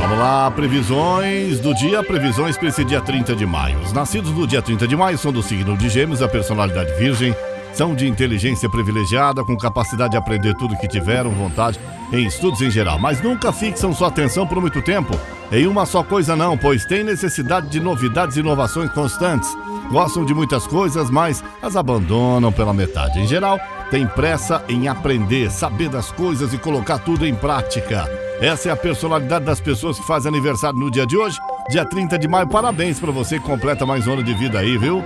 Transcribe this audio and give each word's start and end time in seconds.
Vamos 0.00 0.18
lá, 0.18 0.50
previsões 0.50 1.60
do 1.60 1.72
dia, 1.72 2.02
previsões 2.02 2.56
para 2.56 2.66
esse 2.66 2.84
dia 2.84 3.00
30 3.00 3.36
de 3.36 3.46
maio. 3.46 3.78
Os 3.78 3.92
nascidos 3.92 4.32
no 4.32 4.44
dia 4.44 4.60
30 4.60 4.88
de 4.88 4.96
maio 4.96 5.16
são 5.16 5.30
do 5.30 5.40
signo 5.40 5.76
de 5.76 5.88
Gêmeos, 5.88 6.20
a 6.20 6.26
personalidade 6.26 6.92
virgem, 6.94 7.32
são 7.72 7.94
de 7.94 8.08
inteligência 8.08 8.68
privilegiada, 8.68 9.44
com 9.44 9.56
capacidade 9.56 10.10
de 10.10 10.16
aprender 10.16 10.52
tudo 10.54 10.76
que 10.76 10.88
tiveram 10.88 11.30
vontade 11.30 11.78
em 12.12 12.26
estudos 12.26 12.60
em 12.60 12.70
geral, 12.72 12.98
mas 12.98 13.22
nunca 13.22 13.52
fixam 13.52 13.94
sua 13.94 14.08
atenção 14.08 14.44
por 14.44 14.60
muito 14.60 14.82
tempo 14.82 15.16
em 15.52 15.66
uma 15.68 15.86
só 15.86 16.02
coisa 16.02 16.34
não, 16.34 16.58
pois 16.58 16.84
têm 16.84 17.04
necessidade 17.04 17.68
de 17.68 17.78
novidades 17.78 18.36
e 18.36 18.40
inovações 18.40 18.90
constantes. 18.90 19.48
Gostam 19.90 20.24
de 20.24 20.34
muitas 20.34 20.66
coisas, 20.66 21.10
mas 21.10 21.42
as 21.62 21.76
abandonam 21.76 22.52
pela 22.52 22.74
metade. 22.74 23.20
Em 23.20 23.26
geral, 23.26 23.58
têm 23.90 24.06
pressa 24.06 24.62
em 24.68 24.86
aprender, 24.86 25.50
saber 25.50 25.88
das 25.88 26.12
coisas 26.12 26.52
e 26.52 26.58
colocar 26.58 26.98
tudo 26.98 27.26
em 27.26 27.34
prática. 27.34 28.08
Essa 28.40 28.68
é 28.68 28.72
a 28.72 28.76
personalidade 28.76 29.44
das 29.44 29.60
pessoas 29.60 29.98
que 29.98 30.06
fazem 30.06 30.28
aniversário 30.28 30.78
no 30.78 30.90
dia 30.90 31.06
de 31.06 31.16
hoje, 31.16 31.38
dia 31.70 31.84
30 31.84 32.18
de 32.18 32.28
maio. 32.28 32.48
Parabéns 32.48 33.00
para 33.00 33.10
você 33.10 33.38
que 33.38 33.46
completa 33.46 33.86
mais 33.86 34.06
um 34.06 34.12
ano 34.12 34.22
de 34.22 34.34
vida 34.34 34.58
aí, 34.58 34.76
viu? 34.76 35.02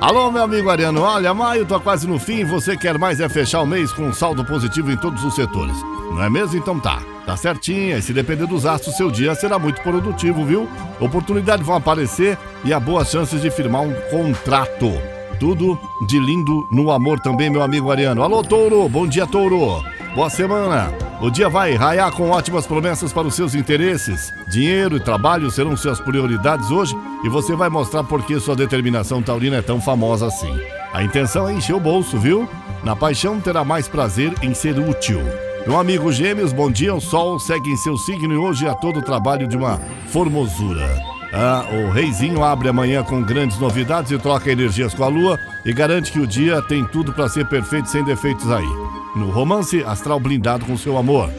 Alô, 0.00 0.30
meu 0.30 0.42
amigo 0.42 0.68
Ariano, 0.68 1.00
olha, 1.00 1.32
maio 1.32 1.64
tá 1.64 1.80
quase 1.80 2.06
no 2.06 2.18
fim 2.18 2.40
e 2.40 2.44
você 2.44 2.76
quer 2.76 2.98
mais 2.98 3.18
é 3.18 3.28
fechar 3.30 3.62
o 3.62 3.66
mês 3.66 3.92
com 3.92 4.02
um 4.02 4.12
saldo 4.12 4.44
positivo 4.44 4.92
em 4.92 4.96
todos 4.96 5.24
os 5.24 5.34
setores. 5.34 5.76
Não 6.10 6.22
é 6.22 6.28
mesmo? 6.28 6.58
Então 6.58 6.78
tá. 6.78 7.00
Tá 7.26 7.36
certinho, 7.36 7.98
e 7.98 8.00
se 8.00 8.12
depender 8.12 8.46
dos 8.46 8.64
astros, 8.64 8.96
seu 8.96 9.10
dia 9.10 9.34
será 9.34 9.58
muito 9.58 9.82
produtivo, 9.82 10.44
viu? 10.44 10.68
Oportunidades 11.00 11.66
vão 11.66 11.74
aparecer 11.74 12.38
e 12.64 12.72
há 12.72 12.78
boas 12.78 13.10
chances 13.10 13.42
de 13.42 13.50
firmar 13.50 13.82
um 13.82 13.92
contrato. 14.08 14.92
Tudo 15.40 15.76
de 16.06 16.20
lindo 16.20 16.66
no 16.70 16.90
amor 16.92 17.18
também, 17.18 17.50
meu 17.50 17.62
amigo 17.62 17.90
Ariano. 17.90 18.22
Alô, 18.22 18.44
Touro, 18.44 18.88
bom 18.88 19.08
dia, 19.08 19.26
Touro. 19.26 19.82
Boa 20.14 20.30
semana. 20.30 20.94
O 21.20 21.28
dia 21.28 21.48
vai 21.48 21.74
raiar 21.74 22.12
com 22.12 22.30
ótimas 22.30 22.64
promessas 22.64 23.12
para 23.12 23.26
os 23.26 23.34
seus 23.34 23.56
interesses. 23.56 24.32
Dinheiro 24.48 24.96
e 24.96 25.00
trabalho 25.00 25.50
serão 25.50 25.76
suas 25.76 26.00
prioridades 26.00 26.70
hoje 26.70 26.96
e 27.24 27.28
você 27.28 27.56
vai 27.56 27.68
mostrar 27.68 28.04
por 28.04 28.22
que 28.22 28.38
sua 28.38 28.54
determinação 28.54 29.20
taurina 29.20 29.56
é 29.56 29.62
tão 29.62 29.80
famosa 29.80 30.28
assim. 30.28 30.56
A 30.92 31.02
intenção 31.02 31.48
é 31.48 31.52
encher 31.52 31.74
o 31.74 31.80
bolso, 31.80 32.18
viu? 32.18 32.48
Na 32.84 32.94
paixão 32.94 33.40
terá 33.40 33.64
mais 33.64 33.88
prazer 33.88 34.32
em 34.42 34.54
ser 34.54 34.78
útil. 34.78 35.20
Meu 35.66 35.80
amigo 35.80 36.12
Gêmeos, 36.12 36.52
bom 36.52 36.70
dia. 36.70 36.94
O 36.94 37.00
sol 37.00 37.40
segue 37.40 37.72
em 37.72 37.76
seu 37.76 37.96
signo 37.96 38.32
e 38.32 38.36
hoje 38.36 38.68
há 38.68 38.74
todo 38.74 39.00
o 39.00 39.02
trabalho 39.02 39.48
de 39.48 39.56
uma 39.56 39.80
formosura. 40.06 41.02
Ah, 41.32 41.64
o 41.72 41.90
reizinho 41.90 42.44
abre 42.44 42.68
amanhã 42.68 43.02
com 43.02 43.20
grandes 43.20 43.58
novidades 43.58 44.12
e 44.12 44.18
troca 44.18 44.50
energias 44.50 44.94
com 44.94 45.02
a 45.02 45.08
lua 45.08 45.36
e 45.64 45.72
garante 45.72 46.12
que 46.12 46.20
o 46.20 46.26
dia 46.26 46.62
tem 46.62 46.84
tudo 46.84 47.12
para 47.12 47.28
ser 47.28 47.48
perfeito 47.48 47.88
sem 47.88 48.04
defeitos 48.04 48.48
aí. 48.48 48.68
No 49.16 49.30
romance, 49.30 49.82
astral 49.82 50.20
blindado 50.20 50.64
com 50.64 50.76
seu 50.76 50.96
amor. 50.96 51.30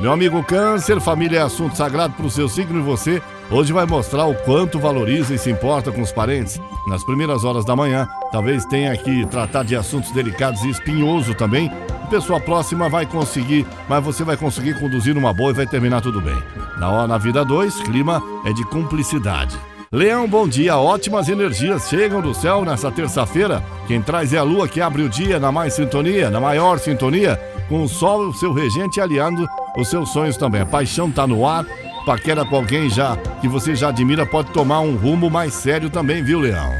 Meu 0.00 0.12
amigo 0.12 0.44
Câncer, 0.44 1.00
família 1.00 1.40
é 1.40 1.42
assunto 1.42 1.76
sagrado 1.76 2.14
para 2.14 2.26
o 2.26 2.30
seu 2.30 2.48
signo 2.48 2.78
e 2.78 2.82
você 2.82 3.20
hoje 3.50 3.72
vai 3.72 3.84
mostrar 3.84 4.26
o 4.26 4.34
quanto 4.34 4.78
valoriza 4.78 5.34
e 5.34 5.38
se 5.38 5.50
importa 5.50 5.90
com 5.90 6.02
os 6.02 6.12
parentes. 6.12 6.60
Nas 6.86 7.02
primeiras 7.02 7.42
horas 7.42 7.64
da 7.64 7.74
manhã, 7.74 8.08
talvez 8.30 8.64
tenha 8.64 8.96
que 8.96 9.26
tratar 9.26 9.64
de 9.64 9.74
assuntos 9.74 10.12
delicados 10.12 10.62
e 10.62 10.70
espinhoso 10.70 11.34
também. 11.34 11.68
Pessoa 12.12 12.38
próxima 12.38 12.90
vai 12.90 13.06
conseguir, 13.06 13.66
mas 13.88 14.04
você 14.04 14.22
vai 14.22 14.36
conseguir 14.36 14.78
conduzir 14.78 15.16
uma 15.16 15.32
boa 15.32 15.50
e 15.50 15.54
vai 15.54 15.66
terminar 15.66 16.02
tudo 16.02 16.20
bem. 16.20 16.36
Na 16.78 16.90
hora 16.90 17.08
na 17.08 17.16
vida 17.16 17.42
2, 17.42 17.80
clima 17.84 18.22
é 18.44 18.52
de 18.52 18.62
cumplicidade. 18.66 19.58
Leão, 19.90 20.28
bom 20.28 20.46
dia. 20.46 20.76
Ótimas 20.76 21.30
energias 21.30 21.88
chegam 21.88 22.20
do 22.20 22.34
céu 22.34 22.66
nessa 22.66 22.90
terça-feira. 22.90 23.64
Quem 23.86 24.02
traz 24.02 24.34
é 24.34 24.36
a 24.36 24.42
lua 24.42 24.68
que 24.68 24.78
abre 24.78 25.00
o 25.00 25.08
dia 25.08 25.40
na 25.40 25.50
mais 25.50 25.72
sintonia, 25.72 26.28
na 26.28 26.38
maior 26.38 26.78
sintonia, 26.78 27.40
com 27.66 27.82
o 27.82 27.88
sol, 27.88 28.28
o 28.28 28.34
seu 28.34 28.52
regente 28.52 29.00
aliando 29.00 29.48
os 29.78 29.88
seus 29.88 30.12
sonhos 30.12 30.36
também. 30.36 30.60
A 30.60 30.66
paixão 30.66 31.10
tá 31.10 31.26
no 31.26 31.48
ar. 31.48 31.64
Paquera 32.04 32.44
com 32.44 32.56
alguém 32.56 32.90
já 32.90 33.16
que 33.40 33.48
você 33.48 33.74
já 33.74 33.88
admira 33.88 34.26
pode 34.26 34.50
tomar 34.50 34.80
um 34.80 34.96
rumo 34.96 35.30
mais 35.30 35.54
sério 35.54 35.88
também, 35.88 36.22
viu, 36.22 36.40
Leão? 36.40 36.74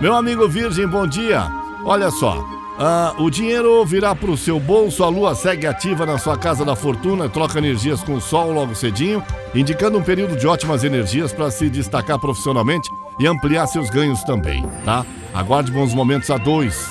Meu 0.00 0.16
amigo 0.16 0.48
Virgem, 0.48 0.88
bom 0.88 1.06
dia. 1.06 1.52
Olha 1.84 2.10
só, 2.10 2.42
ah, 2.82 3.14
o 3.18 3.28
dinheiro 3.28 3.84
virá 3.84 4.14
para 4.14 4.30
o 4.30 4.38
seu 4.38 4.58
bolso, 4.58 5.04
a 5.04 5.08
lua 5.08 5.34
segue 5.34 5.66
ativa 5.66 6.06
na 6.06 6.16
sua 6.16 6.38
casa 6.38 6.64
da 6.64 6.74
fortuna, 6.74 7.28
troca 7.28 7.58
energias 7.58 8.02
com 8.02 8.14
o 8.14 8.20
sol 8.22 8.50
logo 8.50 8.74
cedinho, 8.74 9.22
indicando 9.54 9.98
um 9.98 10.02
período 10.02 10.34
de 10.34 10.46
ótimas 10.46 10.82
energias 10.82 11.30
para 11.30 11.50
se 11.50 11.68
destacar 11.68 12.18
profissionalmente 12.18 12.88
e 13.18 13.26
ampliar 13.26 13.66
seus 13.66 13.90
ganhos 13.90 14.24
também, 14.24 14.66
tá? 14.82 15.04
Aguarde 15.34 15.70
bons 15.70 15.92
momentos 15.92 16.30
a 16.30 16.38
dois. 16.38 16.88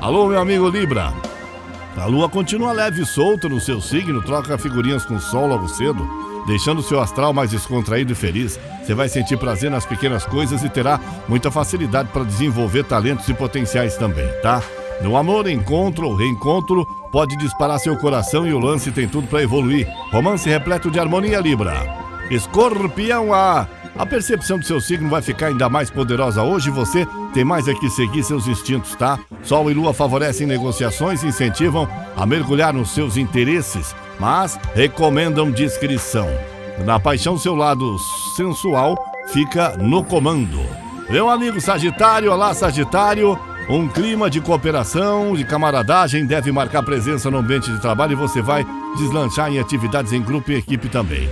Alô, 0.00 0.28
meu 0.28 0.40
amigo 0.40 0.68
Libra. 0.68 1.12
A 1.96 2.06
lua 2.06 2.28
continua 2.28 2.72
leve 2.72 3.02
e 3.02 3.06
solta 3.06 3.48
no 3.48 3.60
seu 3.60 3.80
signo, 3.80 4.22
troca 4.22 4.56
figurinhas 4.56 5.04
com 5.04 5.16
o 5.16 5.20
sol 5.20 5.48
logo 5.48 5.68
cedo, 5.68 6.08
deixando 6.46 6.82
seu 6.82 7.00
astral 7.00 7.32
mais 7.32 7.50
descontraído 7.50 8.12
e 8.12 8.14
feliz. 8.14 8.60
Você 8.80 8.94
vai 8.94 9.08
sentir 9.08 9.36
prazer 9.36 9.72
nas 9.72 9.84
pequenas 9.84 10.24
coisas 10.24 10.62
e 10.62 10.68
terá 10.68 11.00
muita 11.28 11.50
facilidade 11.50 12.10
para 12.12 12.22
desenvolver 12.22 12.84
talentos 12.84 13.28
e 13.28 13.34
potenciais 13.34 13.96
também, 13.96 14.28
tá? 14.40 14.62
No 15.00 15.16
amor, 15.16 15.48
encontro 15.48 16.08
ou 16.08 16.14
reencontro 16.14 16.86
pode 17.10 17.36
disparar 17.36 17.78
seu 17.78 17.96
coração 17.96 18.46
e 18.46 18.52
o 18.52 18.58
lance 18.58 18.90
tem 18.90 19.08
tudo 19.08 19.26
para 19.26 19.42
evoluir. 19.42 19.88
Romance 20.10 20.48
repleto 20.48 20.90
de 20.90 21.00
harmonia, 21.00 21.40
Libra. 21.40 21.74
Escorpião, 22.30 23.34
a, 23.34 23.66
a 23.96 24.06
percepção 24.06 24.58
do 24.58 24.64
seu 24.64 24.80
signo 24.80 25.08
vai 25.10 25.20
ficar 25.20 25.48
ainda 25.48 25.68
mais 25.68 25.90
poderosa 25.90 26.42
hoje. 26.42 26.70
Você 26.70 27.06
tem 27.34 27.44
mais 27.44 27.68
é 27.68 27.74
que 27.74 27.90
seguir 27.90 28.22
seus 28.22 28.46
instintos, 28.46 28.94
tá? 28.94 29.18
Sol 29.42 29.70
e 29.70 29.74
Lua 29.74 29.92
favorecem 29.92 30.46
negociações 30.46 31.22
e 31.22 31.28
incentivam 31.28 31.88
a 32.16 32.24
mergulhar 32.24 32.72
nos 32.72 32.90
seus 32.90 33.16
interesses, 33.16 33.94
mas 34.18 34.58
recomendam 34.74 35.50
discrição. 35.50 36.28
Na 36.86 36.98
paixão, 36.98 37.36
seu 37.36 37.54
lado 37.54 37.96
sensual 38.36 38.96
fica 39.28 39.76
no 39.76 40.02
comando. 40.02 40.60
Meu 41.10 41.28
amigo 41.28 41.60
Sagitário, 41.60 42.32
olá 42.32 42.54
Sagitário. 42.54 43.38
Um 43.72 43.88
clima 43.88 44.28
de 44.28 44.38
cooperação, 44.38 45.34
de 45.34 45.44
camaradagem 45.44 46.26
deve 46.26 46.52
marcar 46.52 46.82
presença 46.82 47.30
no 47.30 47.38
ambiente 47.38 47.72
de 47.72 47.80
trabalho 47.80 48.12
e 48.12 48.14
você 48.14 48.42
vai 48.42 48.66
deslanchar 48.98 49.50
em 49.50 49.58
atividades 49.58 50.12
em 50.12 50.20
grupo 50.20 50.52
e 50.52 50.56
equipe 50.56 50.90
também. 50.90 51.26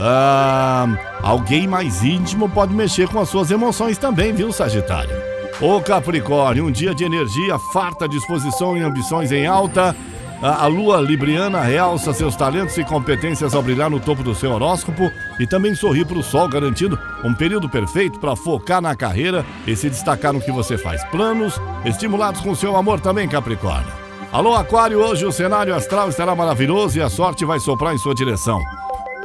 Ah, 0.00 0.86
alguém 1.20 1.68
mais 1.68 2.02
íntimo 2.02 2.48
pode 2.48 2.72
mexer 2.72 3.08
com 3.08 3.20
as 3.20 3.28
suas 3.28 3.50
emoções 3.50 3.98
também, 3.98 4.32
viu, 4.32 4.50
Sagitário? 4.50 5.14
Ô 5.60 5.82
Capricórnio, 5.82 6.64
um 6.64 6.72
dia 6.72 6.94
de 6.94 7.04
energia, 7.04 7.58
farta 7.74 8.08
disposição 8.08 8.74
e 8.74 8.80
ambições 8.80 9.30
em 9.30 9.46
alta. 9.46 9.94
A, 10.42 10.64
a 10.64 10.66
lua 10.66 11.00
libriana 11.00 11.60
realça 11.60 12.12
seus 12.12 12.34
talentos 12.34 12.76
e 12.76 12.84
competências 12.84 13.54
ao 13.54 13.62
brilhar 13.62 13.88
no 13.88 14.00
topo 14.00 14.24
do 14.24 14.34
seu 14.34 14.50
horóscopo 14.50 15.12
e 15.38 15.46
também 15.46 15.72
sorrir 15.72 16.04
para 16.04 16.18
o 16.18 16.22
sol, 16.22 16.48
garantindo 16.48 16.98
um 17.22 17.32
período 17.32 17.68
perfeito 17.68 18.18
para 18.18 18.34
focar 18.34 18.82
na 18.82 18.96
carreira 18.96 19.46
e 19.68 19.76
se 19.76 19.88
destacar 19.88 20.32
no 20.32 20.40
que 20.40 20.50
você 20.50 20.76
faz. 20.76 21.04
Planos 21.04 21.60
estimulados 21.84 22.40
com 22.40 22.56
seu 22.56 22.76
amor 22.76 22.98
também, 22.98 23.28
Capricórnio. 23.28 23.92
Alô, 24.32 24.54
Aquário, 24.54 24.98
hoje 24.98 25.24
o 25.24 25.30
cenário 25.30 25.74
astral 25.74 26.08
estará 26.08 26.34
maravilhoso 26.34 26.98
e 26.98 27.02
a 27.02 27.08
sorte 27.08 27.44
vai 27.44 27.60
soprar 27.60 27.94
em 27.94 27.98
sua 27.98 28.14
direção. 28.14 28.60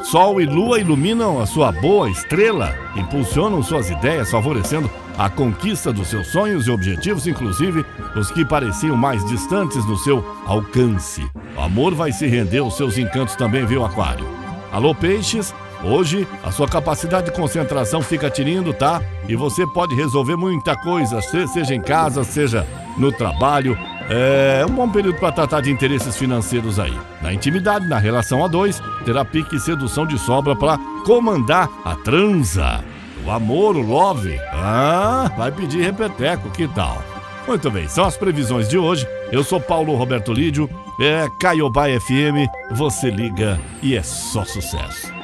Sol 0.03 0.40
e 0.40 0.46
lua 0.46 0.80
iluminam 0.80 1.41
a 1.41 1.46
sua 1.46 1.72
boa 1.72 2.09
estrela, 2.09 2.74
impulsionam 2.96 3.62
suas 3.63 3.90
ideias, 3.90 4.31
favorecendo 4.31 4.90
a 5.18 5.30
conquista 5.30 5.91
dos 5.91 6.08
seus 6.08 6.28
sonhos 6.28 6.68
e 6.68 6.72
objetivos, 6.72 7.28
inclusive 7.28 7.84
os 8.16 8.31
que 8.31 8.46
pareciam 8.46 8.96
mais 8.96 9.25
distantes 9.25 9.84
no 9.85 9.97
seu 9.97 10.24
alcance. 10.46 11.28
O 11.58 11.62
amor 11.62 11.96
vai 11.96 12.12
se 12.12 12.28
render 12.28 12.59
aos 12.59 12.78
seus 12.78 12.97
encantos 12.97 13.35
também, 13.35 13.66
viu, 13.66 13.84
Aquário? 13.84 14.28
Alô, 14.72 14.94
peixes? 14.94 15.53
Hoje 15.84 16.28
a 16.44 16.52
sua 16.52 16.68
capacidade 16.68 17.28
de 17.28 17.35
concentração 17.35 18.02
fica 18.02 18.29
tinindo, 18.29 18.74
tá? 18.74 19.02
E 19.28 19.35
você 19.35 19.66
pode 19.68 19.96
resolver 19.96 20.35
muita 20.35 20.75
coisa, 20.75 21.22
seja 21.22 21.74
em 21.74 21.81
casa, 21.81 22.24
seja 22.24 22.66
no 22.97 23.12
trabalho. 23.12 23.78
É 24.09 24.66
um 24.66 24.73
bom 24.73 24.90
período 24.90 25.19
para 25.19 25.31
tratar 25.31 25.62
de 25.62 25.72
interesses 25.72 26.16
financeiros 26.16 26.79
aí. 26.79 26.97
Na 27.22 27.34
intimidade, 27.34 27.88
na 27.88 27.97
relação 27.97 28.44
a 28.44 28.47
dois, 28.47 28.81
terá 29.03 29.26
pique 29.26 29.58
e 29.58 29.59
sedução 29.59 30.05
de 30.05 30.17
sobra 30.17 30.55
para 30.55 30.78
comandar 31.05 31.70
a 31.84 31.96
transa. 31.96 32.84
O 33.26 33.31
amor, 33.31 33.76
o 33.76 33.81
love. 33.81 34.40
Ah, 34.53 35.29
vai 35.37 35.52
pedir 35.52 35.81
repeteco, 35.81 36.49
que 36.49 36.67
tal? 36.70 37.03
Muito 37.46 37.70
bem, 37.70 37.87
são 37.87 38.05
as 38.05 38.16
previsões 38.16 38.67
de 38.70 38.78
hoje. 38.78 39.08
Eu 39.31 39.43
sou 39.43 39.59
Paulo 39.59 39.96
Roberto 39.96 40.31
Lídio, 40.34 40.70
é 40.99 41.28
Caiobá 41.40 41.87
FM, 41.87 42.47
você 42.72 43.09
liga 43.09 43.59
e 43.81 43.96
é 43.96 44.03
só 44.03 44.46
sucesso. 44.46 45.17